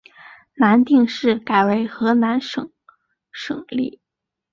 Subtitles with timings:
[0.55, 2.71] 南定市改为河南宁省
[3.31, 3.99] 省莅。